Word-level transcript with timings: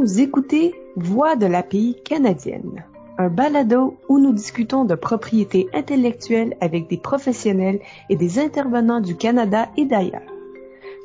Vous 0.00 0.20
écoutez 0.20 0.76
Voix 0.94 1.34
de 1.34 1.46
la 1.46 1.64
pays 1.64 2.00
canadienne, 2.04 2.84
un 3.18 3.28
balado 3.28 3.96
où 4.08 4.20
nous 4.20 4.32
discutons 4.32 4.84
de 4.84 4.94
propriété 4.94 5.68
intellectuelle 5.74 6.56
avec 6.60 6.88
des 6.88 6.98
professionnels 6.98 7.80
et 8.08 8.14
des 8.14 8.38
intervenants 8.38 9.00
du 9.00 9.16
Canada 9.16 9.68
et 9.76 9.86
d'ailleurs. 9.86 10.22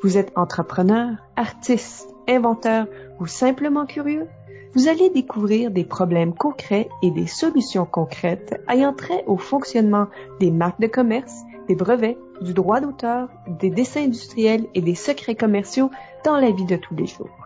Vous 0.04 0.16
êtes 0.16 0.30
entrepreneur, 0.36 1.16
artiste, 1.34 2.14
inventeur 2.28 2.86
ou 3.18 3.26
simplement 3.26 3.84
curieux? 3.84 4.28
Vous 4.74 4.86
allez 4.86 5.10
découvrir 5.10 5.72
des 5.72 5.84
problèmes 5.84 6.32
concrets 6.32 6.88
et 7.02 7.10
des 7.10 7.26
solutions 7.26 7.86
concrètes 7.86 8.62
ayant 8.68 8.92
trait 8.92 9.24
au 9.26 9.38
fonctionnement 9.38 10.06
des 10.38 10.52
marques 10.52 10.80
de 10.80 10.86
commerce, 10.86 11.34
des 11.66 11.74
brevets, 11.74 12.18
du 12.42 12.54
droit 12.54 12.78
d'auteur, 12.78 13.28
des 13.58 13.70
dessins 13.70 14.04
industriels 14.04 14.68
et 14.72 14.82
des 14.82 14.94
secrets 14.94 15.34
commerciaux 15.34 15.90
dans 16.24 16.36
la 16.36 16.52
vie 16.52 16.64
de 16.64 16.76
tous 16.76 16.94
les 16.94 17.06
jours. 17.06 17.43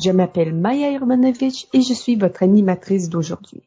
Je 0.00 0.10
m'appelle 0.10 0.54
Maya 0.54 0.90
Hermanovich 0.90 1.68
et 1.72 1.80
je 1.80 1.94
suis 1.94 2.16
votre 2.16 2.42
animatrice 2.42 3.08
d'aujourd'hui. 3.08 3.62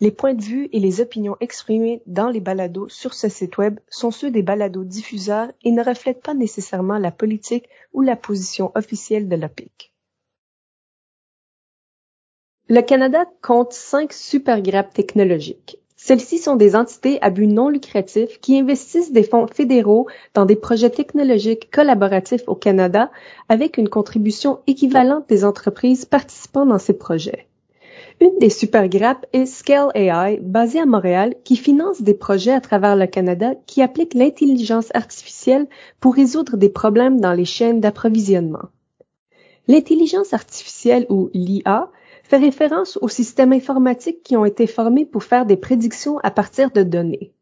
Les 0.00 0.10
points 0.10 0.32
de 0.32 0.42
vue 0.42 0.68
et 0.72 0.80
les 0.80 1.00
opinions 1.00 1.36
exprimées 1.40 2.02
dans 2.06 2.30
les 2.30 2.40
balados 2.40 2.88
sur 2.88 3.12
ce 3.12 3.28
site 3.28 3.58
web 3.58 3.78
sont 3.88 4.10
ceux 4.10 4.30
des 4.30 4.42
balados 4.42 4.84
diffuseurs 4.84 5.52
et 5.62 5.72
ne 5.72 5.84
reflètent 5.84 6.22
pas 6.22 6.34
nécessairement 6.34 6.98
la 6.98 7.10
politique 7.10 7.68
ou 7.92 8.00
la 8.00 8.16
position 8.16 8.72
officielle 8.74 9.28
de 9.28 9.36
l'OPIC. 9.36 9.92
Le 12.68 12.80
Canada 12.80 13.24
compte 13.42 13.72
cinq 13.72 14.12
supergrappes 14.12 14.94
technologiques. 14.94 15.79
Celles-ci 16.02 16.38
sont 16.38 16.56
des 16.56 16.76
entités 16.76 17.18
à 17.20 17.28
but 17.28 17.46
non 17.46 17.68
lucratif 17.68 18.40
qui 18.40 18.58
investissent 18.58 19.12
des 19.12 19.22
fonds 19.22 19.46
fédéraux 19.46 20.08
dans 20.32 20.46
des 20.46 20.56
projets 20.56 20.88
technologiques 20.88 21.70
collaboratifs 21.70 22.42
au 22.46 22.54
Canada 22.54 23.10
avec 23.50 23.76
une 23.76 23.90
contribution 23.90 24.60
équivalente 24.66 25.28
des 25.28 25.44
entreprises 25.44 26.06
participant 26.06 26.64
dans 26.64 26.78
ces 26.78 26.94
projets. 26.94 27.48
Une 28.18 28.38
des 28.38 28.48
supergrappes 28.48 29.26
est 29.34 29.44
Scale 29.44 29.90
AI, 29.94 30.38
basée 30.40 30.80
à 30.80 30.86
Montréal, 30.86 31.34
qui 31.44 31.56
finance 31.56 32.00
des 32.00 32.14
projets 32.14 32.52
à 32.52 32.62
travers 32.62 32.96
le 32.96 33.06
Canada 33.06 33.52
qui 33.66 33.82
appliquent 33.82 34.14
l'intelligence 34.14 34.88
artificielle 34.94 35.68
pour 36.00 36.14
résoudre 36.14 36.56
des 36.56 36.70
problèmes 36.70 37.20
dans 37.20 37.34
les 37.34 37.44
chaînes 37.44 37.80
d'approvisionnement. 37.80 38.70
L'intelligence 39.68 40.32
artificielle 40.32 41.04
ou 41.10 41.28
l'IA 41.34 41.90
fait 42.30 42.36
référence 42.36 42.96
aux 43.02 43.08
systèmes 43.08 43.52
informatiques 43.52 44.22
qui 44.22 44.36
ont 44.36 44.44
été 44.44 44.68
formés 44.68 45.04
pour 45.04 45.24
faire 45.24 45.46
des 45.46 45.56
prédictions 45.56 46.18
à 46.22 46.30
partir 46.30 46.70
de 46.70 46.84
données. 46.84 47.32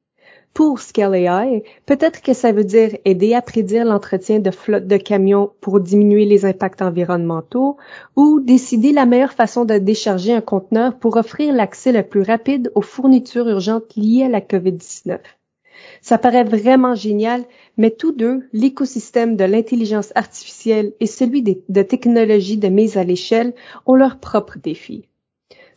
Pour 0.54 0.80
Scale 0.80 1.14
AI, 1.14 1.62
peut-être 1.84 2.22
que 2.22 2.32
ça 2.32 2.52
veut 2.52 2.64
dire 2.64 2.96
aider 3.04 3.34
à 3.34 3.42
prédire 3.42 3.84
l'entretien 3.84 4.38
de 4.38 4.50
flottes 4.50 4.86
de 4.86 4.96
camions 4.96 5.52
pour 5.60 5.78
diminuer 5.80 6.24
les 6.24 6.46
impacts 6.46 6.80
environnementaux 6.80 7.76
ou 8.16 8.40
décider 8.40 8.92
la 8.92 9.04
meilleure 9.04 9.34
façon 9.34 9.66
de 9.66 9.76
décharger 9.76 10.32
un 10.32 10.40
conteneur 10.40 10.98
pour 10.98 11.18
offrir 11.18 11.52
l'accès 11.52 11.92
le 11.92 12.02
plus 12.02 12.22
rapide 12.22 12.72
aux 12.74 12.80
fournitures 12.80 13.46
urgentes 13.46 13.94
liées 13.94 14.24
à 14.24 14.30
la 14.30 14.40
COVID-19. 14.40 15.18
Ça 16.00 16.18
paraît 16.18 16.44
vraiment 16.44 16.94
génial, 16.94 17.44
mais 17.76 17.90
tous 17.90 18.12
deux, 18.12 18.48
l'écosystème 18.52 19.36
de 19.36 19.44
l'intelligence 19.44 20.12
artificielle 20.14 20.92
et 21.00 21.06
celui 21.06 21.42
de 21.42 21.82
technologies 21.82 22.58
de 22.58 22.68
mise 22.68 22.96
à 22.96 23.04
l'échelle, 23.04 23.54
ont 23.86 23.94
leurs 23.94 24.18
propres 24.18 24.58
défis. 24.58 25.08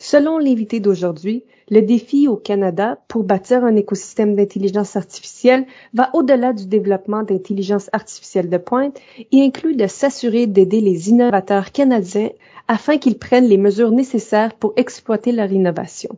Selon 0.04 0.40
l'invité 0.40 0.80
d'aujourd'hui, 0.80 1.44
le 1.70 1.84
défi 1.84 2.28
au 2.28 2.36
Canada 2.36 2.98
pour 3.08 3.24
bâtir 3.24 3.64
un 3.64 3.76
écosystème 3.76 4.36
d'intelligence 4.36 4.96
artificielle 4.96 5.68
va 5.94 6.10
au-delà 6.14 6.54
du 6.54 6.66
développement 6.66 7.22
d'intelligence 7.22 7.88
artificielle 7.94 8.50
de 8.50 8.58
pointe 8.58 9.00
et 9.32 9.44
inclut 9.44 9.76
de 9.76 9.86
s'assurer 9.86 10.48
d'aider 10.48 10.82
les 10.82 11.10
innovateurs 11.10 11.72
canadiens 11.72 12.32
afin 12.68 12.98
qu'ils 12.98 13.20
prennent 13.20 13.48
les 13.48 13.60
mesures 13.60 13.92
nécessaires 13.92 14.56
pour 14.56 14.74
exploiter 14.76 15.32
leur 15.32 15.52
innovation. 15.52 16.18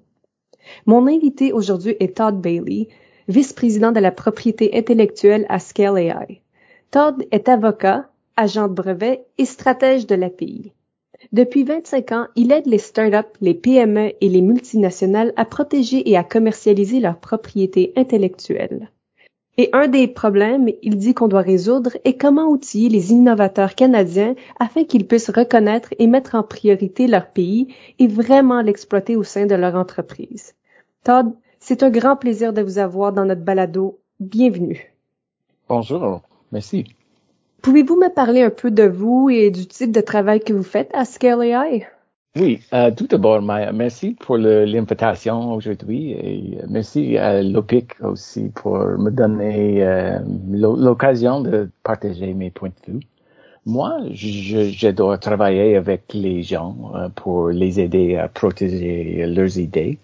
Mon 0.86 1.06
invité 1.08 1.52
aujourd'hui 1.52 1.98
est 2.00 2.16
Todd 2.18 2.40
Bailey, 2.40 2.88
vice-président 3.28 3.92
de 3.92 4.00
la 4.00 4.12
propriété 4.12 4.78
intellectuelle 4.78 5.46
à 5.50 5.60
Scale 5.60 5.98
AI. 5.98 6.42
Todd 6.92 7.26
est 7.32 7.50
avocat, 7.50 8.10
agent 8.36 8.68
de 8.68 8.74
brevet 8.74 9.26
et 9.38 9.46
stratège 9.46 10.08
de 10.08 10.16
l'API. 10.16 10.72
Depuis 11.32 11.64
25 11.64 12.12
ans, 12.12 12.28
il 12.36 12.52
aide 12.52 12.68
les 12.68 12.78
startups, 12.78 13.38
les 13.42 13.54
PME 13.54 14.14
et 14.20 14.30
les 14.30 14.42
multinationales 14.42 15.34
à 15.36 15.46
protéger 15.46 16.10
et 16.10 16.18
à 16.18 16.24
commercialiser 16.24 17.00
leur 17.00 17.18
propriété 17.18 17.94
intellectuelle. 17.96 18.90
Et 19.58 19.70
un 19.72 19.88
des 19.88 20.08
problèmes, 20.08 20.70
il 20.82 20.98
dit 20.98 21.14
qu'on 21.14 21.28
doit 21.28 21.42
résoudre, 21.42 21.92
est 22.06 22.18
comment 22.18 22.48
outiller 22.48 22.90
les 22.90 23.12
innovateurs 23.12 23.76
canadiens 23.76 24.36
afin 24.60 24.84
qu'ils 24.84 25.08
puissent 25.08 25.30
reconnaître 25.30 25.94
et 26.00 26.08
mettre 26.08 26.34
en 26.36 26.42
priorité 26.42 27.06
leur 27.06 27.28
pays 27.28 27.68
et 28.00 28.08
vraiment 28.08 28.62
l'exploiter 28.62 29.16
au 29.16 29.24
sein 29.24 29.46
de 29.46 29.54
leur 29.54 29.76
entreprise. 29.76 30.56
Todd, 31.04 31.34
c'est 31.64 31.82
un 31.82 31.90
grand 31.90 32.18
plaisir 32.18 32.52
de 32.52 32.62
vous 32.62 32.78
avoir 32.78 33.14
dans 33.14 33.24
notre 33.24 33.42
balado. 33.42 34.00
Bienvenue. 34.20 34.94
Bonjour, 35.70 36.22
merci. 36.52 36.84
Pouvez-vous 37.62 37.96
me 37.96 38.14
parler 38.14 38.42
un 38.42 38.50
peu 38.50 38.70
de 38.70 38.84
vous 38.84 39.30
et 39.30 39.50
du 39.50 39.66
type 39.66 39.94
de 39.94 40.02
travail 40.02 40.42
que 40.42 40.52
vous 40.52 40.64
faites 40.64 40.92
à 40.94 41.06
Scale 41.06 41.42
AI? 41.42 41.88
Oui, 42.36 42.60
euh, 42.74 42.92
tout 42.92 43.08
d'abord, 43.08 43.42
merci 43.42 44.18
pour 44.20 44.38
l'invitation 44.38 45.54
aujourd'hui 45.54 46.12
et 46.12 46.58
merci 46.68 47.18
à 47.18 47.42
l'OPIC 47.42 47.94
aussi 48.02 48.50
pour 48.54 48.80
me 48.80 49.10
donner 49.10 49.86
euh, 49.86 50.20
l'occasion 50.52 51.40
de 51.42 51.70
partager 51.84 52.34
mes 52.34 52.50
points 52.50 52.74
de 52.88 52.94
vue. 52.94 53.00
Moi, 53.66 54.00
j'adore 54.12 55.18
travailler 55.18 55.78
avec 55.78 56.14
les 56.14 56.44
gens 56.44 56.92
euh, 56.96 57.08
pour 57.16 57.48
les 57.50 57.80
aider 57.80 58.18
à 58.18 58.28
protéger 58.28 59.26
leurs 59.28 59.58
idées. 59.58 59.98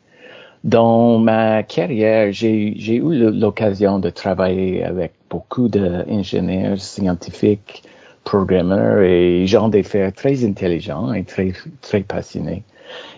Dans 0.66 1.20
ma 1.20 1.64
carrière, 1.64 2.34
j'ai 2.34 2.96
eu 2.96 3.31
l'occasion 3.31 3.97
de 4.00 4.09
travailler 4.09 4.84
avec 4.84 5.14
beaucoup 5.30 5.70
d'ingénieurs 5.70 6.81
scientifiques, 6.81 7.84
programmeurs 8.25 9.02
et 9.02 9.48
gens 9.48 9.69
d'affaires 9.69 10.12
très 10.12 10.44
intelligents 10.44 11.14
et 11.14 11.24
très, 11.24 11.53
très 11.81 12.02
passionnés. 12.02 12.64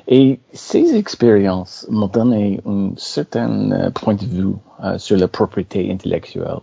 Et 0.07 0.39
ces 0.53 0.95
expériences 0.95 1.87
m'ont 1.89 2.07
donné 2.07 2.59
un 2.65 2.91
certain 2.97 3.71
euh, 3.71 3.89
point 3.89 4.15
de 4.15 4.25
vue 4.25 4.53
euh, 4.83 4.97
sur 4.97 5.17
la 5.17 5.27
propriété 5.27 5.91
intellectuelle, 5.91 6.59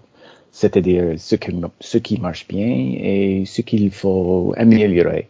c'est-à-dire 0.53 1.15
ce 1.17 1.99
qui 1.99 2.21
marche 2.21 2.47
bien 2.47 2.69
et 2.69 3.45
ce 3.47 3.63
qu'il 3.63 3.91
faut 3.91 4.53
améliorer. 4.57 5.29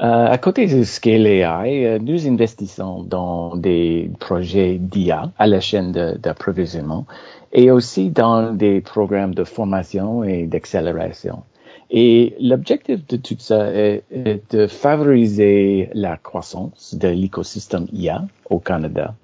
Euh, 0.00 0.26
à 0.26 0.38
côté 0.38 0.66
de 0.68 0.84
Scale 0.84 1.26
AI, 1.26 1.84
euh, 1.84 1.98
nous 1.98 2.28
investissons 2.28 3.02
dans 3.02 3.56
des 3.56 4.08
projets 4.20 4.78
d'IA 4.78 5.32
à 5.36 5.48
la 5.48 5.58
chaîne 5.58 5.90
d'approvisionnement 5.90 7.04
et 7.52 7.72
aussi 7.72 8.10
dans 8.10 8.52
des 8.52 8.80
programmes 8.80 9.34
de 9.34 9.42
formation 9.42 10.22
et 10.22 10.46
d'accélération. 10.46 11.42
Et 11.90 12.36
l'objectif 12.40 13.04
de 13.08 13.16
tout 13.16 13.34
ça 13.38 13.72
est, 13.72 14.04
de 14.52 14.68
favoriser 14.68 15.90
la 15.94 16.16
croissance 16.16 16.94
de 16.94 17.08
l'écosystème 17.08 17.86
IA 17.92 18.24
au 18.50 18.60
Canada. 18.60 19.14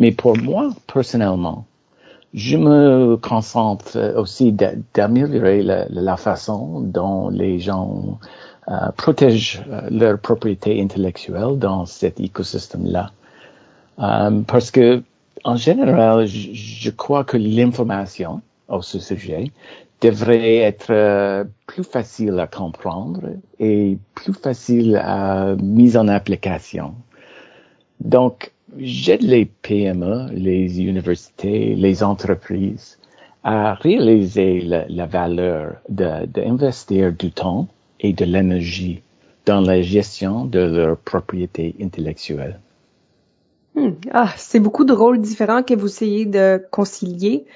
Mais 0.00 0.10
pour 0.10 0.36
moi, 0.36 0.70
personnellement, 0.92 1.66
je 2.32 2.56
me 2.56 3.16
concentre 3.16 3.96
aussi 4.16 4.52
d'améliorer 4.92 5.62
la, 5.62 5.86
la, 5.88 6.16
façon 6.16 6.80
dont 6.80 7.28
les 7.28 7.60
gens 7.60 8.18
euh, 8.68 8.90
protègent 8.96 9.62
euh, 9.68 9.82
leur 9.90 10.18
propriété 10.18 10.80
intellectuelle 10.80 11.58
dans 11.58 11.84
cet 11.84 12.18
écosystème-là. 12.18 13.10
Euh, 13.98 14.40
parce 14.46 14.70
que, 14.70 15.02
en 15.44 15.56
général, 15.56 16.26
je, 16.26 16.90
crois 16.90 17.24
que 17.24 17.36
l'information 17.36 18.40
au 18.68 18.80
ce 18.80 18.98
sujet 18.98 19.50
devrait 20.00 20.56
être 20.56 21.46
plus 21.66 21.84
facile 21.84 22.38
à 22.40 22.46
comprendre 22.46 23.20
et 23.58 23.98
plus 24.14 24.32
facile 24.32 24.96
à 24.96 25.54
mise 25.56 25.98
en 25.98 26.08
application. 26.08 26.94
Donc, 28.00 28.52
j'aide 28.78 29.22
les 29.22 29.44
PME, 29.44 30.28
les 30.32 30.80
universités, 30.80 31.74
les 31.74 32.02
entreprises 32.02 32.98
à 33.42 33.74
réaliser 33.74 34.62
la, 34.62 34.86
la 34.88 35.04
valeur 35.04 35.74
d'investir 35.90 37.12
du 37.12 37.30
temps 37.30 37.68
et 38.04 38.12
de 38.12 38.26
l'énergie 38.26 39.02
dans 39.46 39.62
la 39.62 39.80
gestion 39.80 40.44
de 40.44 40.58
leur 40.58 40.98
propriété 40.98 41.74
intellectuelle. 41.80 42.60
Hmm. 43.74 43.92
Ah, 44.12 44.30
c'est 44.36 44.60
beaucoup 44.60 44.84
de 44.84 44.92
rôles 44.92 45.20
différents 45.20 45.62
que 45.62 45.74
vous 45.74 45.86
essayez 45.86 46.26
de 46.26 46.62
concilier. 46.70 47.46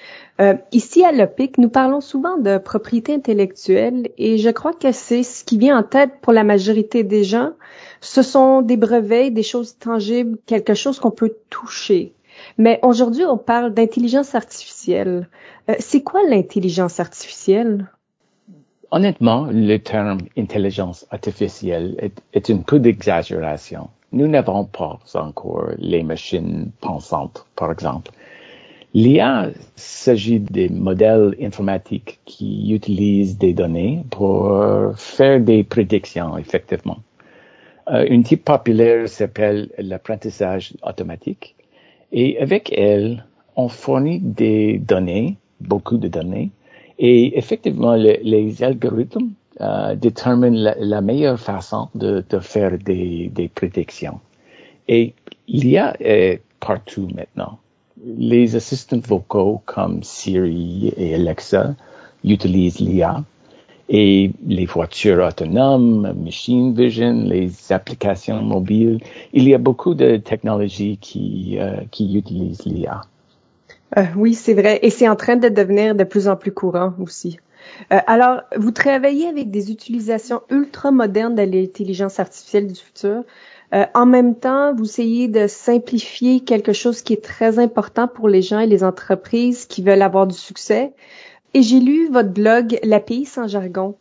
Euh, 0.40 0.54
ici 0.72 1.04
à 1.04 1.12
l'OPIC, 1.12 1.58
nous 1.58 1.68
parlons 1.68 2.00
souvent 2.00 2.38
de 2.38 2.56
propriété 2.56 3.14
intellectuelle 3.14 4.08
et 4.16 4.38
je 4.38 4.48
crois 4.48 4.72
que 4.72 4.90
c'est 4.90 5.22
ce 5.22 5.44
qui 5.44 5.58
vient 5.58 5.78
en 5.78 5.82
tête 5.82 6.12
pour 6.22 6.32
la 6.32 6.44
majorité 6.44 7.04
des 7.04 7.24
gens. 7.24 7.52
Ce 8.00 8.22
sont 8.22 8.62
des 8.62 8.78
brevets, 8.78 9.30
des 9.30 9.42
choses 9.42 9.76
tangibles, 9.78 10.38
quelque 10.46 10.74
chose 10.74 10.98
qu'on 10.98 11.10
peut 11.10 11.34
toucher. 11.50 12.14
Mais 12.56 12.80
aujourd'hui, 12.82 13.24
on 13.24 13.36
parle 13.36 13.74
d'intelligence 13.74 14.34
artificielle. 14.34 15.28
Euh, 15.68 15.74
c'est 15.78 16.02
quoi 16.02 16.22
l'intelligence 16.26 17.00
artificielle? 17.00 17.86
Honnêtement, 18.90 19.48
le 19.50 19.76
terme 19.78 20.18
intelligence 20.36 21.06
artificielle 21.10 21.96
est, 21.98 22.22
est 22.32 22.50
un 22.50 22.58
peu 22.58 22.78
d'exagération. 22.78 23.90
Nous 24.12 24.26
n'avons 24.26 24.64
pas 24.64 24.98
encore 25.14 25.68
les 25.76 26.02
machines 26.02 26.70
pensantes, 26.80 27.46
par 27.54 27.70
exemple. 27.70 28.10
L'IA 28.94 29.50
s'agit 29.76 30.40
des 30.40 30.70
modèles 30.70 31.36
informatiques 31.42 32.18
qui 32.24 32.72
utilisent 32.72 33.36
des 33.36 33.52
données 33.52 34.02
pour 34.10 34.96
faire 34.96 35.40
des 35.40 35.62
prédictions, 35.62 36.38
effectivement. 36.38 36.98
Euh, 37.90 38.06
une 38.08 38.22
type 38.22 38.44
populaire 38.44 39.08
s'appelle 39.08 39.70
l'apprentissage 39.78 40.74
automatique 40.82 41.54
et 42.12 42.38
avec 42.38 42.72
elle, 42.72 43.24
on 43.56 43.68
fournit 43.68 44.20
des 44.20 44.78
données, 44.78 45.36
beaucoup 45.60 45.98
de 45.98 46.08
données, 46.08 46.50
et 46.98 47.38
effectivement, 47.38 47.94
les 47.94 48.62
algorithmes 48.62 49.30
euh, 49.60 49.96
déterminent 49.96 50.72
la, 50.78 51.00
meilleure 51.00 51.40
façon 51.40 51.88
de, 51.96 52.22
faire 52.40 52.78
des, 52.78 53.50
prédictions. 53.52 54.20
Et 54.86 55.14
l'IA 55.48 55.96
est 55.98 56.42
partout 56.60 57.08
maintenant. 57.12 57.58
Les 58.04 58.54
assistants 58.54 59.00
vocaux 59.04 59.60
comme 59.66 60.04
Siri 60.04 60.92
et 60.96 61.14
Alexa 61.16 61.74
utilisent 62.22 62.78
l'IA 62.78 63.24
et 63.88 64.30
les 64.46 64.66
voitures 64.66 65.26
autonomes, 65.26 66.12
machine 66.12 66.72
vision, 66.72 67.24
les 67.24 67.72
applications 67.72 68.40
mobiles. 68.40 69.00
Il 69.32 69.48
y 69.48 69.54
a 69.54 69.58
beaucoup 69.58 69.94
de 69.94 70.18
technologies 70.18 70.98
qui, 71.00 71.56
euh, 71.58 71.80
qui 71.90 72.16
utilisent 72.16 72.64
l'IA. 72.64 73.00
Euh, 73.96 74.04
oui, 74.16 74.34
c'est 74.34 74.54
vrai. 74.54 74.78
Et 74.82 74.90
c'est 74.90 75.08
en 75.08 75.16
train 75.16 75.36
de 75.36 75.48
devenir 75.48 75.94
de 75.94 76.04
plus 76.04 76.28
en 76.28 76.36
plus 76.36 76.52
courant 76.52 76.92
aussi. 77.00 77.38
Euh, 77.92 77.98
alors, 78.06 78.42
vous 78.56 78.70
travaillez 78.70 79.26
avec 79.26 79.50
des 79.50 79.70
utilisations 79.70 80.42
ultra 80.50 80.90
modernes 80.90 81.34
de 81.34 81.42
l'intelligence 81.42 82.20
artificielle 82.20 82.66
du 82.66 82.80
futur. 82.80 83.24
Euh, 83.74 83.84
en 83.94 84.06
même 84.06 84.34
temps, 84.34 84.74
vous 84.74 84.84
essayez 84.84 85.28
de 85.28 85.46
simplifier 85.46 86.40
quelque 86.40 86.72
chose 86.72 87.02
qui 87.02 87.12
est 87.12 87.24
très 87.24 87.58
important 87.58 88.08
pour 88.08 88.28
les 88.28 88.42
gens 88.42 88.60
et 88.60 88.66
les 88.66 88.84
entreprises 88.84 89.66
qui 89.66 89.82
veulent 89.82 90.02
avoir 90.02 90.26
du 90.26 90.36
succès. 90.36 90.92
Et 91.54 91.62
j'ai 91.62 91.80
lu 91.80 92.08
votre 92.10 92.30
blog 92.30 92.78
L'API 92.82 93.24
sans 93.24 93.46
jargon. 93.46 93.96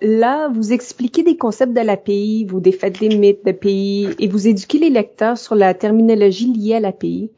Là, 0.00 0.48
vous 0.48 0.72
expliquez 0.72 1.22
des 1.22 1.36
concepts 1.36 1.74
de 1.74 1.80
l'API, 1.80 2.44
vous 2.44 2.58
défaites 2.58 2.98
les 2.98 3.16
mythes 3.16 3.44
d'API 3.44 4.08
et 4.18 4.26
vous 4.26 4.48
éduquez 4.48 4.78
les 4.78 4.90
lecteurs 4.90 5.38
sur 5.38 5.54
la 5.54 5.74
terminologie 5.74 6.52
liée 6.52 6.74
à 6.74 6.80
l'API. 6.80 7.30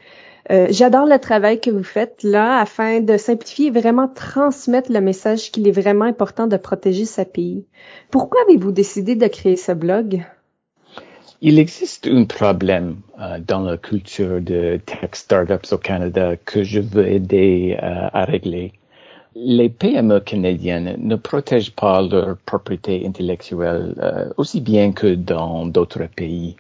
Euh, 0.51 0.67
j'adore 0.71 1.07
le 1.07 1.19
travail 1.19 1.61
que 1.61 1.71
vous 1.71 1.85
faites 1.85 2.23
là 2.23 2.61
afin 2.61 3.01
de 3.01 3.17
simplifier 3.17 3.69
et 3.69 3.71
vraiment 3.71 4.09
transmettre 4.09 4.93
le 4.93 5.01
message 5.01 5.51
qu'il 5.51 5.67
est 5.67 5.73
vraiment 5.73 6.05
important 6.05 6.47
de 6.47 6.57
protéger 6.59 7.07
sa 7.07 7.25
pays. 7.25 7.65
Pourquoi 8.11 8.43
avez-vous 8.43 8.73
décidé 8.73 9.17
de 9.17 9.27
créer 9.27 9.57
ce 9.57 9.73
blog? 9.73 10.23
Il 11.41 11.59
existe 11.59 12.07
un 12.07 12.25
problème 12.25 12.97
euh, 13.21 13.39
dans 13.47 13.61
la 13.61 13.79
culture 13.79 14.41
de 14.41 14.79
tech 14.85 15.11
startups 15.15 15.73
au 15.73 15.79
Canada 15.79 16.37
que 16.37 16.63
je 16.63 16.81
veux 16.81 17.07
aider 17.07 17.79
euh, 17.83 18.09
à 18.13 18.25
régler. 18.25 18.73
Les 19.35 19.69
PME 19.69 20.21
canadiennes 20.21 20.95
ne 20.99 21.17
protègent 21.17 21.75
pas 21.75 22.03
leur 22.03 22.37
propriété 22.37 23.05
intellectuelle 23.05 24.33
aussi 24.37 24.61
bien 24.61 24.93
que 24.93 25.13
dans 25.17 25.67
d'autres 25.67 26.07
pays. 26.15 26.55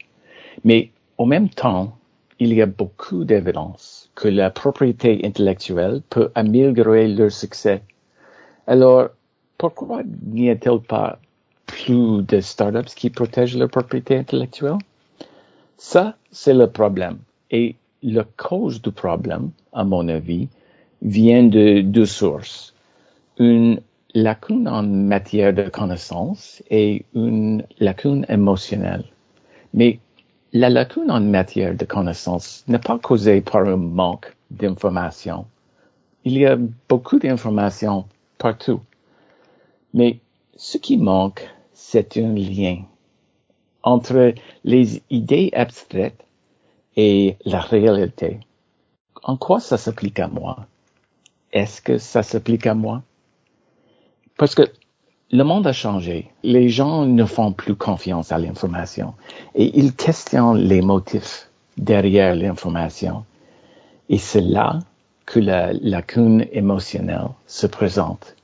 Mais 0.64 0.90
en 1.16 1.26
même 1.26 1.48
temps, 1.48 1.96
il 2.38 2.52
y 2.52 2.62
a 2.62 2.66
beaucoup 2.66 3.24
d'évidence 3.24 4.10
que 4.14 4.28
la 4.28 4.50
propriété 4.50 5.20
intellectuelle 5.24 6.02
peut 6.10 6.30
améliorer 6.34 7.08
leur 7.08 7.30
succès. 7.30 7.82
Alors, 8.66 9.08
pourquoi 9.58 10.02
n'y 10.26 10.50
a-t-il 10.50 10.80
pas 10.80 11.18
plus 11.66 12.22
de 12.22 12.40
startups 12.40 12.94
qui 12.94 13.10
protègent 13.10 13.56
leur 13.56 13.70
propriété 13.70 14.16
intellectuelle? 14.16 14.78
Ça, 15.76 16.16
c'est 16.30 16.54
le 16.54 16.68
problème. 16.68 17.18
Et 17.50 17.76
la 18.02 18.24
cause 18.36 18.82
du 18.82 18.90
problème, 18.92 19.50
à 19.72 19.84
mon 19.84 20.08
avis, 20.08 20.48
vient 21.02 21.44
de 21.44 21.80
deux 21.80 22.06
sources. 22.06 22.74
Une 23.38 23.80
lacune 24.14 24.68
en 24.68 24.82
matière 24.82 25.52
de 25.52 25.68
connaissance 25.68 26.62
et 26.70 27.04
une 27.14 27.64
lacune 27.80 28.24
émotionnelle. 28.28 29.04
Mais 29.72 29.98
la 30.54 30.70
lacune 30.70 31.10
en 31.10 31.20
matière 31.20 31.74
de 31.74 31.84
connaissances 31.84 32.62
n'est 32.68 32.78
pas 32.78 32.98
causée 33.00 33.40
par 33.40 33.66
un 33.66 33.76
manque 33.76 34.32
d'information. 34.52 35.46
Il 36.24 36.38
y 36.38 36.46
a 36.46 36.56
beaucoup 36.88 37.18
d'informations 37.18 38.06
partout. 38.38 38.80
Mais 39.94 40.20
ce 40.54 40.78
qui 40.78 40.96
manque, 40.96 41.50
c'est 41.72 42.16
un 42.18 42.32
lien 42.32 42.84
entre 43.82 44.32
les 44.62 45.02
idées 45.10 45.50
abstraites 45.54 46.24
et 46.96 47.36
la 47.44 47.60
réalité. 47.60 48.38
En 49.24 49.36
quoi 49.36 49.58
ça 49.58 49.76
s'applique 49.76 50.20
à 50.20 50.28
moi? 50.28 50.66
Est-ce 51.52 51.82
que 51.82 51.98
ça 51.98 52.22
s'applique 52.22 52.68
à 52.68 52.74
moi? 52.74 53.02
Parce 54.38 54.54
que 54.54 54.62
le 55.30 55.42
monde 55.42 55.66
a 55.66 55.72
changé. 55.72 56.30
Les 56.42 56.68
gens 56.68 57.06
ne 57.06 57.24
font 57.24 57.52
plus 57.52 57.74
confiance 57.74 58.32
à 58.32 58.38
l'information 58.38 59.14
et 59.54 59.76
ils 59.78 59.94
questionnent 59.94 60.58
les 60.58 60.82
motifs 60.82 61.48
derrière 61.76 62.34
l'information. 62.34 63.24
Et 64.08 64.18
c'est 64.18 64.40
là 64.40 64.78
que 65.26 65.40
la 65.40 65.72
lacune 65.72 66.46
émotionnelle 66.52 67.28
se 67.46 67.66
présente. 67.66 68.36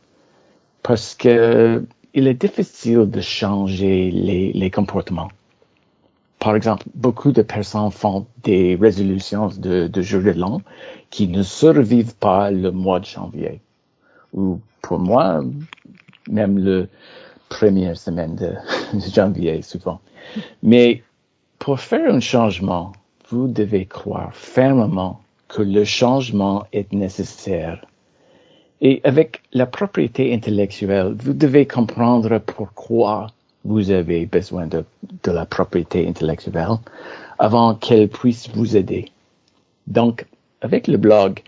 Parce 0.82 1.14
que 1.14 1.84
il 2.14 2.26
est 2.26 2.34
difficile 2.34 3.08
de 3.08 3.20
changer 3.20 4.10
les, 4.10 4.70
comportements. 4.70 5.30
Par 6.40 6.56
exemple, 6.56 6.84
beaucoup 6.94 7.30
de 7.30 7.42
personnes 7.42 7.92
font 7.92 8.26
des 8.42 8.76
résolutions 8.80 9.48
de, 9.48 9.86
de 9.86 10.02
jour 10.02 10.22
de 10.22 10.30
l'an 10.30 10.60
qui 11.10 11.28
ne 11.28 11.42
survivent 11.44 12.16
pas 12.16 12.50
le 12.50 12.72
mois 12.72 12.98
de 12.98 13.04
janvier. 13.04 13.60
Ou 14.32 14.58
pour 14.82 14.98
moi, 14.98 15.44
même 16.28 16.58
le 16.58 16.88
première 17.48 17.98
semaine 17.98 18.36
de, 18.36 18.52
janvier 19.14 19.62
souvent. 19.62 20.00
Mais 20.62 21.02
pour 21.58 21.80
faire 21.80 22.14
un 22.14 22.20
changement, 22.20 22.92
vous 23.28 23.48
devez 23.48 23.86
croire 23.86 24.34
fermement 24.34 25.20
que 25.48 25.62
le 25.62 25.84
changement 25.84 26.66
est 26.72 26.92
nécessaire. 26.92 27.84
Et 28.80 29.00
avec 29.04 29.42
la 29.52 29.66
propriété 29.66 30.32
intellectuelle, 30.32 31.14
vous 31.18 31.34
devez 31.34 31.66
comprendre 31.66 32.38
pourquoi 32.38 33.26
vous 33.64 33.90
avez 33.90 34.24
besoin 34.24 34.66
de, 34.66 34.84
la 35.26 35.44
propriété 35.44 36.08
intellectuelle 36.08 36.78
avant 37.38 37.74
qu'elle 37.74 38.08
puisse 38.08 38.48
vous 38.48 38.76
aider. 38.76 39.10
Donc, 39.86 40.24
avec 40.62 40.88
le 40.88 40.96
blog, 40.96 41.40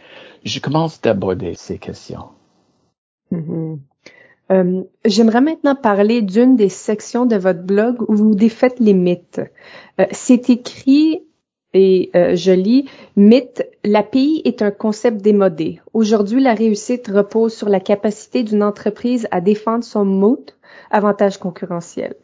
je 0.44 0.58
commence 0.58 1.00
d'aborder 1.00 1.54
ces 1.54 1.78
questions. 1.78 2.26
Mm-hmm. 3.32 3.78
Euh, 4.50 4.82
j'aimerais 5.04 5.40
maintenant 5.40 5.74
parler 5.74 6.20
d'une 6.20 6.56
des 6.56 6.68
sections 6.68 7.26
de 7.26 7.36
votre 7.36 7.62
blog 7.62 8.02
où 8.08 8.14
vous 8.14 8.34
défaites 8.34 8.80
les 8.80 8.94
mythes. 8.94 9.40
Euh, 10.00 10.06
c'est 10.10 10.50
écrit 10.50 11.22
et 11.74 12.10
euh, 12.14 12.36
je 12.36 12.52
lis 12.52 12.88
Mythe, 13.16 13.62
l'API 13.84 14.42
est 14.44 14.60
un 14.60 14.70
concept 14.70 15.22
démodé. 15.22 15.80
Aujourd'hui, 15.94 16.42
la 16.42 16.54
réussite 16.54 17.08
repose 17.08 17.54
sur 17.54 17.68
la 17.68 17.80
capacité 17.80 18.42
d'une 18.42 18.62
entreprise 18.62 19.26
à 19.30 19.40
défendre 19.40 19.84
son 19.84 20.04
moat, 20.04 20.52
avantage 20.90 21.38
concurrentiel. 21.38 22.14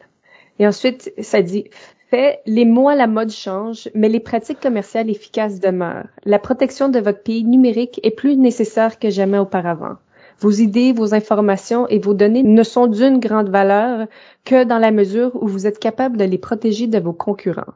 Et 0.59 0.67
ensuite, 0.67 1.11
ça 1.19 1.41
dit 1.41 1.65
fait, 2.09 2.41
les 2.45 2.65
mots 2.65 2.89
à 2.89 2.95
la 2.95 3.07
mode 3.07 3.31
changent, 3.31 3.89
mais 3.93 4.09
les 4.09 4.19
pratiques 4.19 4.59
commerciales 4.59 5.09
efficaces 5.09 5.59
demeurent. 5.59 6.07
La 6.25 6.39
protection 6.39 6.89
de 6.89 6.99
votre 6.99 7.23
pays 7.23 7.43
numérique 7.43 7.99
est 8.03 8.11
plus 8.11 8.35
nécessaire 8.35 8.99
que 8.99 9.09
jamais 9.09 9.37
auparavant. 9.37 9.95
Vos 10.39 10.51
idées, 10.51 10.93
vos 10.93 11.13
informations 11.13 11.87
et 11.87 11.99
vos 11.99 12.13
données 12.13 12.43
ne 12.43 12.63
sont 12.63 12.87
d'une 12.87 13.19
grande 13.19 13.49
valeur 13.49 14.07
que 14.45 14.63
dans 14.63 14.79
la 14.79 14.91
mesure 14.91 15.31
où 15.41 15.47
vous 15.47 15.67
êtes 15.67 15.79
capable 15.79 16.17
de 16.17 16.23
les 16.23 16.37
protéger 16.37 16.87
de 16.87 16.99
vos 16.99 17.13
concurrents. 17.13 17.73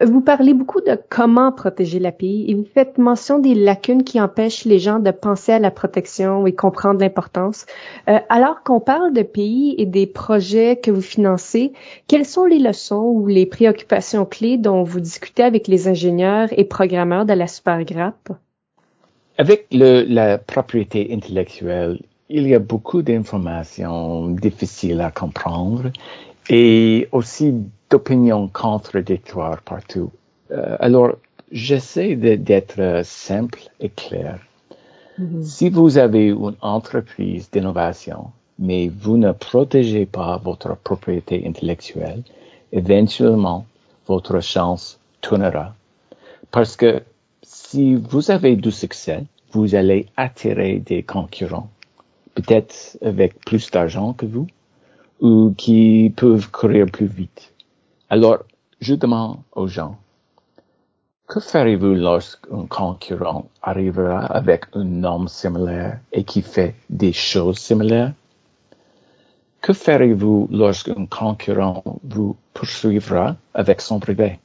Vous 0.00 0.20
parlez 0.20 0.54
beaucoup 0.54 0.80
de 0.80 0.96
comment 1.08 1.50
protéger 1.50 1.98
l'API 1.98 2.44
et 2.46 2.54
vous 2.54 2.66
faites 2.72 2.98
mention 2.98 3.40
des 3.40 3.56
lacunes 3.56 4.04
qui 4.04 4.20
empêchent 4.20 4.64
les 4.64 4.78
gens 4.78 5.00
de 5.00 5.10
penser 5.10 5.50
à 5.50 5.58
la 5.58 5.72
protection 5.72 6.46
et 6.46 6.54
comprendre 6.54 7.00
l'importance. 7.00 7.66
Euh, 8.08 8.20
alors 8.28 8.62
qu'on 8.62 8.78
parle 8.78 9.12
de 9.12 9.22
pays 9.22 9.74
et 9.76 9.86
des 9.86 10.06
projets 10.06 10.76
que 10.76 10.92
vous 10.92 11.02
financez, 11.02 11.72
quelles 12.06 12.26
sont 12.26 12.44
les 12.44 12.60
leçons 12.60 13.06
ou 13.06 13.26
les 13.26 13.46
préoccupations 13.46 14.24
clés 14.24 14.56
dont 14.56 14.84
vous 14.84 15.00
discutez 15.00 15.42
avec 15.42 15.66
les 15.66 15.88
ingénieurs 15.88 16.48
et 16.52 16.64
programmeurs 16.64 17.26
de 17.26 17.32
la 17.32 17.48
Supergrap? 17.48 18.30
Avec 19.38 19.66
le, 19.72 20.02
la 20.02 20.38
propriété 20.38 21.08
intellectuelle, 21.12 22.00
il 22.28 22.46
y 22.46 22.54
a 22.54 22.58
beaucoup 22.58 23.02
d'informations 23.02 24.28
difficiles 24.28 25.00
à 25.00 25.10
comprendre 25.10 25.90
et 26.50 27.08
aussi 27.12 27.54
d'opinions 27.88 28.48
contradictoires 28.48 29.62
partout. 29.62 30.10
Euh, 30.50 30.76
alors, 30.80 31.12
j'essaie 31.52 32.16
d'être 32.16 33.02
simple 33.04 33.60
et 33.80 33.88
clair. 33.88 34.38
Mm-hmm. 35.18 35.42
Si 35.42 35.70
vous 35.70 35.96
avez 35.96 36.26
une 36.28 36.54
entreprise 36.60 37.50
d'innovation 37.50 38.32
mais 38.58 38.88
vous 38.88 39.16
ne 39.16 39.32
protégez 39.32 40.06
pas 40.06 40.36
votre 40.38 40.76
propriété 40.76 41.44
intellectuelle, 41.46 42.22
éventuellement, 42.72 43.66
votre 44.06 44.40
chance 44.40 44.98
tournera. 45.20 45.74
Parce 46.50 46.76
que 46.76 47.02
si 47.70 47.96
vous 47.96 48.30
avez 48.30 48.56
du 48.56 48.70
succès, 48.70 49.24
vous 49.52 49.74
allez 49.74 50.06
attirer 50.16 50.78
des 50.78 51.02
concurrents, 51.02 51.68
peut-être 52.34 52.96
avec 53.02 53.38
plus 53.44 53.70
d'argent 53.70 54.14
que 54.14 54.24
vous, 54.24 54.46
ou 55.20 55.52
qui 55.54 56.10
peuvent 56.16 56.50
courir 56.50 56.86
plus 56.86 57.04
vite. 57.06 57.52
Alors, 58.08 58.38
je 58.80 58.94
demande 58.94 59.40
aux 59.52 59.66
gens, 59.66 59.98
que 61.26 61.40
ferez-vous 61.40 61.92
lorsqu'un 61.92 62.64
concurrent 62.70 63.50
arrivera 63.60 64.20
avec 64.24 64.64
un 64.72 64.84
nom 64.84 65.26
similaire 65.26 66.00
et 66.10 66.24
qui 66.24 66.40
fait 66.40 66.74
des 66.88 67.12
choses 67.12 67.58
similaires? 67.58 68.14
Que 69.60 69.74
ferez-vous 69.74 70.48
lorsqu'un 70.50 71.04
concurrent 71.04 71.82
vous 72.02 72.34
poursuivra 72.54 73.36
avec 73.52 73.82
son 73.82 74.00
privé? 74.00 74.38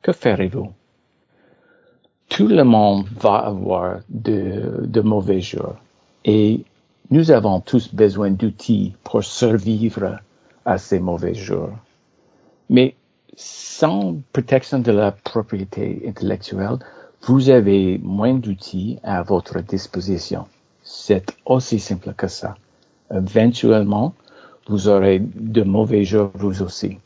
Que 0.00 0.12
ferez-vous? 0.12 0.70
Tout 2.28 2.48
le 2.48 2.64
monde 2.64 3.06
va 3.20 3.36
avoir 3.36 4.00
de, 4.08 5.00
mauvais 5.00 5.40
jours 5.40 5.76
et 6.24 6.64
nous 7.10 7.30
avons 7.30 7.60
tous 7.60 7.94
besoin 7.94 8.30
d'outils 8.30 8.94
pour 9.04 9.22
survivre 9.22 10.18
à 10.64 10.78
ces 10.78 10.98
mauvais 10.98 11.34
jours. 11.34 11.70
Mais 12.70 12.96
sans 13.36 14.16
protection 14.32 14.78
de 14.78 14.90
la 14.90 15.12
propriété 15.12 16.02
intellectuelle, 16.08 16.78
vous 17.22 17.50
avez 17.50 17.98
moins 17.98 18.34
d'outils 18.34 18.98
à 19.02 19.22
votre 19.22 19.60
disposition. 19.60 20.46
C'est 20.82 21.36
aussi 21.44 21.78
simple 21.78 22.14
que 22.14 22.28
ça. 22.28 22.56
Éventuellement, 23.10 24.14
vous 24.66 24.88
aurez 24.88 25.20
de 25.20 25.62
mauvais 25.62 26.04
jours 26.04 26.30
vous 26.34 26.62
aussi. 26.62 26.98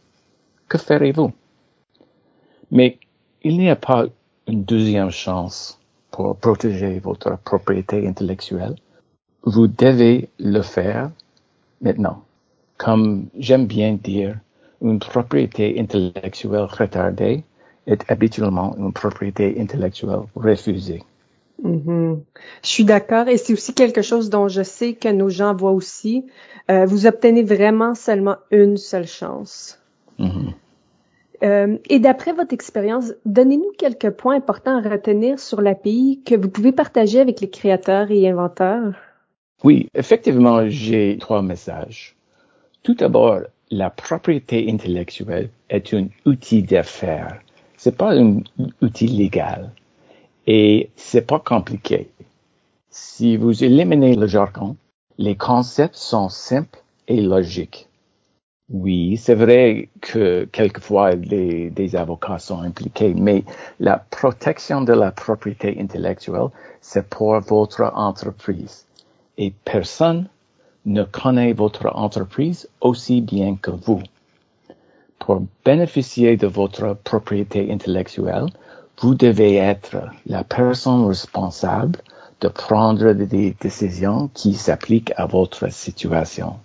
Que 0.68 0.78
ferez-vous? 0.78 1.32
Mais 2.70 2.98
il 3.42 3.58
n'y 3.58 3.70
a 3.70 3.76
pas 3.76 4.06
une 4.48 4.64
deuxième 4.64 5.10
chance 5.10 5.78
pour 6.10 6.36
protéger 6.36 6.98
votre 6.98 7.38
propriété 7.38 8.08
intellectuelle. 8.08 8.74
Vous 9.42 9.66
devez 9.68 10.28
le 10.38 10.62
faire 10.62 11.10
maintenant. 11.80 12.22
Comme 12.78 13.26
j'aime 13.38 13.66
bien 13.66 13.92
dire, 13.94 14.36
une 14.80 14.98
propriété 14.98 15.78
intellectuelle 15.78 16.66
retardée 16.68 17.44
est 17.86 18.10
habituellement 18.10 18.74
une 18.78 18.92
propriété 18.92 19.60
intellectuelle 19.60 20.20
refusée. 20.34 21.02
Mm-hmm. 21.62 22.20
Je 22.62 22.68
suis 22.68 22.84
d'accord 22.84 23.28
et 23.28 23.36
c'est 23.36 23.52
aussi 23.52 23.74
quelque 23.74 24.02
chose 24.02 24.30
dont 24.30 24.48
je 24.48 24.62
sais 24.62 24.94
que 24.94 25.08
nos 25.08 25.28
gens 25.28 25.54
voient 25.54 25.72
aussi. 25.72 26.24
Euh, 26.70 26.86
vous 26.86 27.06
obtenez 27.06 27.42
vraiment 27.42 27.94
seulement 27.94 28.36
une 28.50 28.76
seule 28.76 29.06
chance. 29.06 29.78
Mm-hmm. 30.20 30.52
Euh, 31.42 31.78
et 31.88 31.98
d'après 31.98 32.32
votre 32.32 32.52
expérience, 32.52 33.12
donnez-nous 33.24 33.72
quelques 33.78 34.10
points 34.10 34.36
importants 34.36 34.82
à 34.82 34.88
retenir 34.88 35.38
sur 35.38 35.60
l'API 35.60 36.20
que 36.24 36.34
vous 36.34 36.48
pouvez 36.48 36.72
partager 36.72 37.20
avec 37.20 37.40
les 37.40 37.50
créateurs 37.50 38.10
et 38.10 38.28
inventeurs. 38.28 38.94
Oui, 39.62 39.88
effectivement, 39.94 40.68
j'ai 40.68 41.16
trois 41.20 41.42
messages. 41.42 42.16
Tout 42.82 42.94
d'abord, 42.94 43.40
la 43.70 43.90
propriété 43.90 44.70
intellectuelle 44.70 45.50
est 45.68 45.94
un 45.94 46.08
outil 46.24 46.62
d'affaires. 46.62 47.40
C'est 47.76 47.96
pas 47.96 48.14
un 48.14 48.40
outil 48.80 49.06
légal. 49.06 49.70
Et 50.46 50.90
c'est 50.96 51.26
pas 51.26 51.38
compliqué. 51.38 52.08
Si 52.90 53.36
vous 53.36 53.62
éliminez 53.62 54.16
le 54.16 54.26
jargon, 54.26 54.76
les 55.18 55.36
concepts 55.36 55.96
sont 55.96 56.28
simples 56.28 56.82
et 57.06 57.20
logiques. 57.20 57.87
Oui, 58.70 59.16
c'est 59.16 59.34
vrai 59.34 59.88
que 60.02 60.44
quelquefois 60.44 61.16
des 61.16 61.96
avocats 61.96 62.38
sont 62.38 62.60
impliqués, 62.60 63.14
mais 63.14 63.44
la 63.80 63.96
protection 64.10 64.82
de 64.82 64.92
la 64.92 65.10
propriété 65.10 65.78
intellectuelle, 65.80 66.48
c'est 66.82 67.08
pour 67.08 67.40
votre 67.40 67.90
entreprise. 67.94 68.84
Et 69.38 69.54
personne 69.64 70.28
ne 70.84 71.02
connaît 71.02 71.54
votre 71.54 71.86
entreprise 71.96 72.68
aussi 72.82 73.22
bien 73.22 73.56
que 73.56 73.70
vous. 73.70 74.02
Pour 75.18 75.42
bénéficier 75.64 76.36
de 76.36 76.46
votre 76.46 76.94
propriété 77.04 77.72
intellectuelle, 77.72 78.48
vous 79.00 79.14
devez 79.14 79.56
être 79.56 79.96
la 80.26 80.44
personne 80.44 81.06
responsable 81.06 82.00
de 82.42 82.48
prendre 82.48 83.12
des 83.14 83.56
décisions 83.58 84.28
qui 84.34 84.52
s'appliquent 84.52 85.12
à 85.16 85.24
votre 85.24 85.72
situation. 85.72 86.56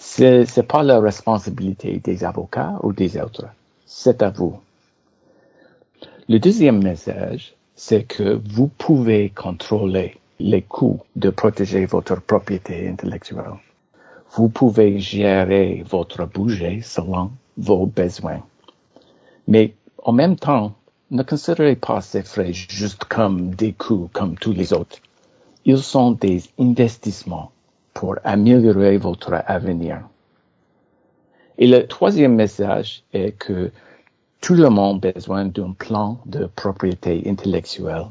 C'est, 0.00 0.46
c'est 0.46 0.62
pas 0.62 0.84
la 0.84 1.00
responsabilité 1.00 1.98
des 1.98 2.24
avocats 2.24 2.78
ou 2.84 2.92
des 2.92 3.20
autres. 3.20 3.46
C'est 3.84 4.22
à 4.22 4.30
vous. 4.30 4.58
Le 6.28 6.38
deuxième 6.38 6.82
message, 6.82 7.54
c'est 7.74 8.04
que 8.04 8.40
vous 8.48 8.68
pouvez 8.68 9.30
contrôler 9.30 10.16
les 10.38 10.62
coûts 10.62 11.00
de 11.16 11.30
protéger 11.30 11.84
votre 11.84 12.20
propriété 12.20 12.88
intellectuelle. 12.88 13.54
Vous 14.32 14.48
pouvez 14.48 15.00
gérer 15.00 15.84
votre 15.88 16.26
budget 16.26 16.80
selon 16.82 17.32
vos 17.56 17.86
besoins. 17.86 18.42
Mais 19.48 19.74
en 20.04 20.12
même 20.12 20.36
temps, 20.36 20.74
ne 21.10 21.24
considérez 21.24 21.74
pas 21.74 22.02
ces 22.02 22.22
frais 22.22 22.52
juste 22.52 23.04
comme 23.04 23.50
des 23.54 23.72
coûts 23.72 24.08
comme 24.12 24.36
tous 24.36 24.52
les 24.52 24.72
autres. 24.72 24.98
Ils 25.64 25.82
sont 25.82 26.12
des 26.12 26.44
investissements 26.58 27.50
pour 27.98 28.14
améliorer 28.24 28.96
votre 28.96 29.42
avenir. 29.46 30.02
Et 31.58 31.66
le 31.66 31.86
troisième 31.86 32.34
message 32.34 33.02
est 33.12 33.32
que 33.32 33.72
tout 34.40 34.54
le 34.54 34.70
monde 34.70 35.04
a 35.04 35.12
besoin 35.12 35.46
d'un 35.46 35.72
plan 35.72 36.20
de 36.26 36.46
propriété 36.46 37.24
intellectuelle 37.26 38.06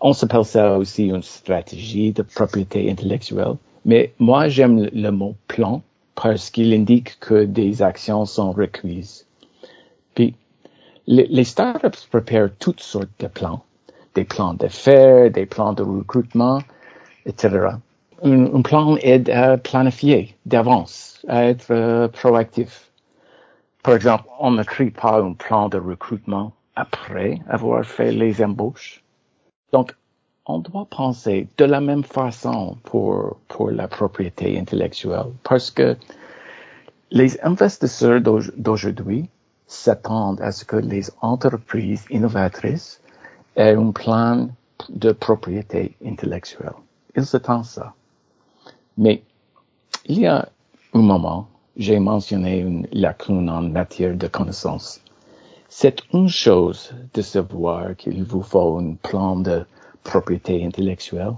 on 0.00 0.12
s'appelle 0.12 0.44
ça 0.44 0.78
aussi 0.78 1.08
une 1.08 1.22
stratégie 1.22 2.12
de 2.12 2.22
propriété 2.22 2.90
intellectuelle. 2.90 3.56
Mais 3.84 4.12
moi, 4.18 4.48
j'aime 4.48 4.88
le 4.92 5.10
mot 5.10 5.34
plan 5.46 5.82
parce 6.14 6.50
qu'il 6.50 6.72
indique 6.72 7.18
que 7.20 7.44
des 7.44 7.82
actions 7.82 8.24
sont 8.24 8.52
requises. 8.52 9.26
Puis, 10.14 10.34
les, 11.06 11.44
startups 11.44 12.06
préparent 12.10 12.50
toutes 12.58 12.80
sortes 12.80 13.08
de 13.18 13.26
plans. 13.26 13.62
Des 14.14 14.24
plans 14.24 14.54
d'affaires, 14.54 15.30
des 15.30 15.46
plans 15.46 15.72
de 15.72 15.82
recrutement, 15.82 16.60
etc. 17.26 17.68
Un, 18.22 18.62
plan 18.62 18.96
aide 18.96 19.30
à 19.30 19.56
planifier 19.56 20.36
d'avance, 20.44 21.24
à 21.28 21.46
être 21.46 21.70
euh, 21.70 22.08
proactif. 22.08 22.90
Par 23.82 23.94
exemple, 23.94 24.24
on 24.38 24.50
ne 24.50 24.62
crée 24.62 24.90
pas 24.90 25.22
un 25.22 25.32
plan 25.32 25.68
de 25.68 25.78
recrutement 25.78 26.52
après 26.76 27.38
avoir 27.48 27.84
fait 27.84 28.12
les 28.12 28.42
embauches. 28.42 29.02
Donc, 29.72 29.94
on 30.46 30.58
doit 30.58 30.86
penser 30.90 31.48
de 31.56 31.64
la 31.64 31.80
même 31.80 32.04
façon 32.04 32.76
pour, 32.82 33.38
pour 33.48 33.70
la 33.70 33.88
propriété 33.88 34.58
intellectuelle 34.58 35.32
parce 35.42 35.70
que 35.70 35.96
les 37.10 37.40
investisseurs 37.42 38.20
d'aujourd'hui 38.20 39.28
s'attendent 39.66 40.40
à 40.40 40.52
ce 40.52 40.64
que 40.64 40.76
les 40.76 41.10
entreprises 41.20 42.04
innovatrices 42.10 43.00
aient 43.56 43.74
un 43.74 43.92
plan 43.92 44.48
de 44.88 45.12
propriété 45.12 45.96
intellectuelle. 46.04 46.74
Ils 47.16 47.26
s'attendent 47.26 47.64
ça. 47.64 47.94
Mais 48.96 49.22
il 50.06 50.20
y 50.20 50.26
a 50.26 50.48
un 50.94 51.02
moment, 51.02 51.48
j'ai 51.76 51.98
mentionné 51.98 52.58
une 52.58 52.86
lacune 52.92 53.48
en 53.48 53.62
matière 53.62 54.16
de 54.16 54.26
connaissances. 54.26 55.00
C'est 55.68 56.02
une 56.12 56.28
chose 56.28 56.92
de 57.14 57.22
savoir 57.22 57.96
qu'il 57.96 58.24
vous 58.24 58.42
faut 58.42 58.78
un 58.78 58.94
plan 58.94 59.36
de 59.36 59.64
propriété 60.02 60.64
intellectuelle, 60.64 61.34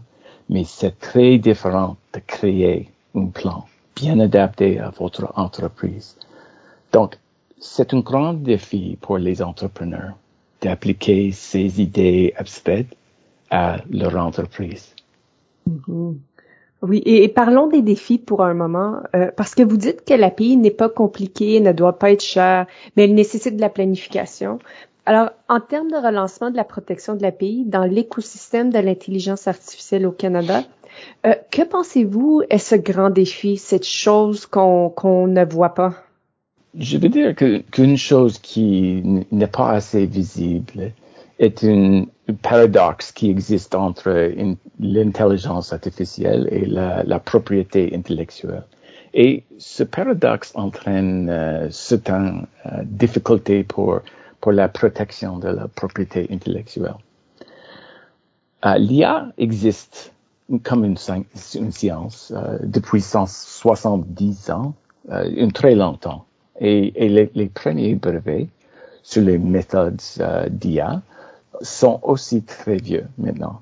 mais 0.49 0.65
c'est 0.65 0.99
très 0.99 1.39
différent 1.39 1.97
de 2.15 2.21
créer 2.27 2.89
un 3.15 3.27
plan 3.27 3.67
bien 3.95 4.19
adapté 4.21 4.79
à 4.79 4.91
votre 4.91 5.33
entreprise. 5.37 6.17
Donc, 6.93 7.19
c'est 7.61 7.95
un 7.95 8.01
grand 8.01 8.33
défi 8.33 8.97
pour 9.01 9.19
les 9.19 9.43
entrepreneurs 9.43 10.15
d'appliquer 10.63 11.33
ces 11.33 11.81
idées 11.81 12.33
abstraites 12.37 12.97
à 13.51 13.79
leur 13.91 14.17
entreprise. 14.17 14.95
Mm-hmm. 15.69 16.17
Oui, 16.83 17.01
et, 17.07 17.29
parlons 17.29 17.69
des 17.69 17.81
défis 17.81 18.19
pour 18.19 18.43
un 18.43 18.55
moment, 18.55 18.97
euh, 19.15 19.31
parce 19.37 19.55
que 19.55 19.63
vous 19.63 19.77
dites 19.77 20.05
que 20.05 20.15
l'API 20.15 20.57
n'est 20.57 20.73
pas 20.73 20.89
compliquée, 20.89 21.61
ne 21.61 21.71
doit 21.71 21.97
pas 21.97 22.11
être 22.11 22.25
chère, 22.25 22.67
mais 22.97 23.05
elle 23.05 23.15
nécessite 23.15 23.55
de 23.55 23.61
la 23.61 23.69
planification. 23.69 24.59
Alors, 25.07 25.31
en 25.49 25.61
termes 25.61 25.91
de 25.91 25.97
relancement 25.97 26.51
de 26.51 26.57
la 26.57 26.65
protection 26.65 27.15
de 27.15 27.23
l'API 27.23 27.65
dans 27.67 27.85
l'écosystème 27.85 28.71
de 28.71 28.81
l'intelligence 28.81 29.47
artificielle 29.47 30.07
au 30.07 30.13
Canada, 30.13 30.65
euh, 31.25 31.35
que 31.53 31.63
pensez-vous 31.63 32.43
est 32.51 32.59
ce 32.59 32.75
grand 32.75 33.11
défi, 33.11 33.59
cette 33.59 33.87
chose 33.87 34.47
qu'on 34.47 34.93
ne 35.29 35.45
voit 35.45 35.75
pas? 35.75 35.95
Je 36.77 36.99
veux 36.99 37.09
dire 37.09 37.35
qu'une 37.37 37.97
chose 37.97 38.39
qui 38.39 39.25
n'est 39.31 39.47
pas 39.47 39.71
assez 39.71 40.07
visible 40.07 40.93
est 41.39 41.65
un 41.65 42.07
paradoxe 42.43 43.13
qui 43.13 43.31
existe 43.31 43.75
entre 43.75 44.33
l'intelligence 44.81 45.73
artificielle 45.73 46.49
et 46.51 46.67
la, 46.67 47.19
propriété 47.19 47.93
intellectuelle. 47.95 48.65
Et 49.15 49.45
ce 49.59 49.83
paradoxe 49.83 50.53
entraîne 50.55 51.29
euh, 51.29 51.69
certaines 51.71 52.47
euh, 52.67 52.83
difficultés 52.85 53.63
pour, 53.63 54.01
pour 54.41 54.53
la 54.53 54.69
protection 54.69 55.39
de 55.39 55.49
la 55.49 55.69
propriété 55.69 56.27
intellectuelle. 56.31 56.95
Euh, 58.65 58.79
L'IA 58.79 59.29
existe 59.37 60.13
comme 60.63 60.85
une, 60.85 60.97
science 60.97 62.33
depuis 62.63 63.01
170 63.01 64.51
ans, 64.51 64.75
une 65.11 65.51
très 65.53 65.75
longtemps. 65.75 66.27
Et, 66.61 66.93
et 67.07 67.09
les, 67.09 67.47
premiers 67.47 67.95
brevets 67.95 68.49
sur 69.03 69.23
les 69.23 69.39
méthodes 69.39 70.01
d'IA 70.51 71.01
sont 71.61 72.01
aussi 72.03 72.43
très 72.43 72.77
vieux 72.77 73.07
maintenant. 73.19 73.61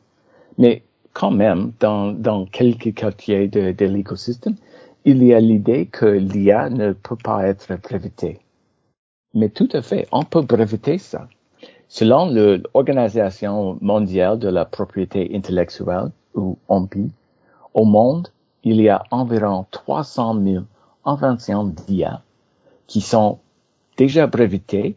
Mais 0.59 0.83
quand 1.13 1.31
même, 1.31 1.73
dans, 1.81 2.13
dans 2.13 2.47
quelques 2.47 2.95
quartiers 2.95 3.49
de, 3.49 3.73
de 3.73 3.87
l'écosystème, 3.87 4.57
il 5.05 5.23
y 5.25 5.35
a 5.35 5.41
l'idée 5.41 5.87
que 5.87 6.07
l'IA 6.07 6.71
ne 6.71 6.93
peut 6.93 7.17
pas 7.17 7.47
être 7.47 7.75
brevetée. 7.81 8.39
Mais 9.35 9.49
tout 9.49 9.69
à 9.73 9.83
fait, 9.83 10.07
on 10.13 10.25
peut 10.25 10.43
breveter 10.43 10.99
ça. 10.99 11.29
Selon 11.89 12.31
l'Organisation 12.31 13.79
mondiale 13.81 14.39
de 14.39 14.49
la 14.49 14.65
propriété 14.65 15.31
intellectuelle, 15.35 16.11
ou 16.35 16.59
OMPI, 16.69 17.11
au 17.75 17.85
monde, 17.85 18.29
il 18.63 18.81
y 18.81 18.89
a 18.89 19.03
environ 19.11 19.67
300 19.71 20.41
000 20.43 20.65
inventions 21.05 21.65
d'IA 21.65 22.23
qui 22.87 23.01
sont 23.01 23.39
déjà 23.97 24.27
brevetées 24.27 24.97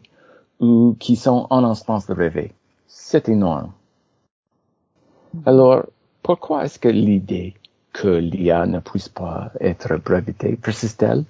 ou 0.60 0.96
qui 0.98 1.16
sont 1.16 1.46
en 1.50 1.64
instance 1.64 2.06
de 2.06 2.14
brevet. 2.14 2.52
C'est 2.96 3.28
énorme. 3.28 3.72
Alors, 5.46 5.84
pourquoi 6.22 6.64
est-ce 6.64 6.78
que 6.78 6.88
l'idée 6.88 7.54
que 7.92 8.06
l'IA 8.06 8.66
ne 8.66 8.78
puisse 8.78 9.08
pas 9.08 9.50
être 9.60 9.96
brevetée 9.96 10.54
persiste-t-elle? 10.54 11.24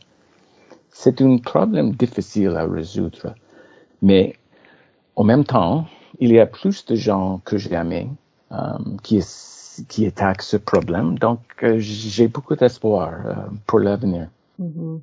C'est 0.90 1.22
un 1.22 1.38
problème 1.38 1.92
difficile 1.92 2.54
à 2.56 2.66
résoudre, 2.66 3.34
mais 4.02 4.36
en 5.16 5.24
même 5.24 5.44
temps, 5.44 5.86
il 6.20 6.32
y 6.32 6.38
a 6.38 6.46
plus 6.46 6.84
de 6.84 6.96
gens 6.96 7.40
que 7.46 7.56
jamais 7.56 8.08
euh, 8.52 8.56
qui, 9.02 9.24
qui 9.88 10.06
attaquent 10.06 10.42
ce 10.42 10.58
problème, 10.58 11.18
donc 11.18 11.40
euh, 11.62 11.76
j'ai 11.78 12.28
beaucoup 12.28 12.56
d'espoir 12.56 13.10
euh, 13.24 13.34
pour 13.66 13.80
l'avenir. 13.80 14.28
Mm-hmm. 14.60 15.00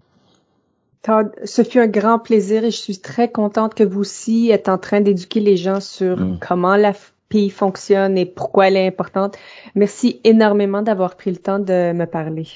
Ce 1.06 1.64
fut 1.64 1.80
un 1.80 1.88
grand 1.88 2.20
plaisir 2.20 2.64
et 2.64 2.72
je 2.72 2.78
suis 2.78 3.00
très 3.00 3.32
contente 3.32 3.74
que 3.74 3.84
vous 3.84 4.02
aussi 4.02 4.52
êtes 4.52 4.70
en 4.70 4.78
train 4.78 5.02
d'éduquer 5.02 5.40
les 5.40 5.58
gens 5.58 5.80
sur 5.80 6.18
mm. 6.18 6.40
comment 6.48 6.76
la 6.76 6.94
pays 7.30 7.50
fonctionne 7.50 8.18
et 8.18 8.26
pourquoi 8.26 8.68
elle 8.68 8.78
est 8.78 8.88
importante. 8.88 9.38
Merci 9.74 10.20
énormément 10.24 10.82
d'avoir 10.82 11.16
pris 11.16 11.32
le 11.32 11.38
temps 11.38 11.60
de 11.60 11.94
me 11.94 12.06
parler. 12.06 12.48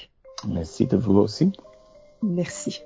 Merci 0.48 0.86
de 0.86 0.96
vous 0.96 1.16
aussi. 1.16 1.52
Merci. 2.22 2.82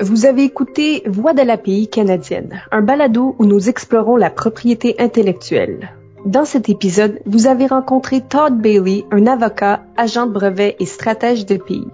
Vous 0.00 0.26
avez 0.26 0.42
écouté 0.42 1.02
Voix 1.06 1.32
de 1.34 1.42
la 1.42 1.58
pays 1.58 1.88
canadienne, 1.88 2.62
un 2.72 2.80
balado 2.80 3.36
où 3.38 3.44
nous 3.44 3.68
explorons 3.68 4.16
la 4.16 4.30
propriété 4.30 4.96
intellectuelle. 4.98 5.90
Dans 6.24 6.44
cet 6.44 6.68
épisode, 6.68 7.18
vous 7.26 7.48
avez 7.48 7.66
rencontré 7.66 8.20
Todd 8.20 8.56
Bailey, 8.56 9.04
un 9.10 9.26
avocat, 9.26 9.82
agent 9.96 10.26
de 10.26 10.32
brevet 10.32 10.76
et 10.78 10.86
stratège 10.86 11.46
de 11.46 11.56
pays. 11.56 11.90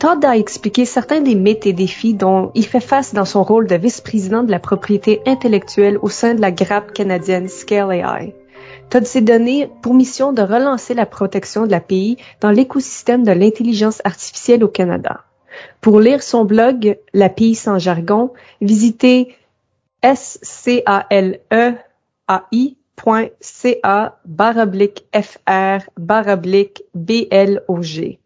Todd 0.00 0.24
a 0.24 0.36
expliqué 0.36 0.84
certains 0.84 1.20
des 1.20 1.36
mythes 1.36 1.66
et 1.66 1.72
défis 1.72 2.14
dont 2.14 2.50
il 2.56 2.66
fait 2.66 2.80
face 2.80 3.14
dans 3.14 3.24
son 3.24 3.44
rôle 3.44 3.68
de 3.68 3.76
vice-président 3.76 4.42
de 4.42 4.50
la 4.50 4.58
propriété 4.58 5.22
intellectuelle 5.26 5.96
au 6.02 6.08
sein 6.08 6.34
de 6.34 6.40
la 6.40 6.50
grappe 6.50 6.92
canadienne 6.92 7.46
Scale 7.46 7.92
AI. 7.92 8.34
Todd 8.90 9.06
s'est 9.06 9.20
donné 9.20 9.70
pour 9.80 9.94
mission 9.94 10.32
de 10.32 10.42
relancer 10.42 10.92
la 10.94 11.06
protection 11.06 11.64
de 11.64 11.70
l'API 11.70 12.16
dans 12.40 12.50
l'écosystème 12.50 13.22
de 13.22 13.30
l'intelligence 13.30 14.02
artificielle 14.04 14.64
au 14.64 14.68
Canada. 14.68 15.20
Pour 15.80 16.00
lire 16.00 16.24
son 16.24 16.44
blog 16.44 16.98
L'API 17.14 17.54
sans 17.54 17.78
jargon, 17.78 18.32
visitez 18.60 19.36
scaleai.ca 22.98 24.18
baroblique 24.26 25.02
fr 25.12 25.78
baroblique 25.96 26.82
blog. 26.94 28.18